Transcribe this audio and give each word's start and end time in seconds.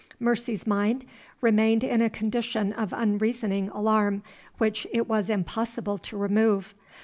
Mercy's 0.19 0.65
mind 0.65 1.05
remained 1.41 1.83
in 1.83 2.01
a 2.01 2.09
condition 2.09 2.73
of 2.73 2.91
unreasoning 2.91 3.69
alarm, 3.69 4.23
which 4.57 4.87
it 4.91 5.07
was 5.07 5.29
impossible 5.29 5.99
to 5.99 6.17
remove. 6.17 6.73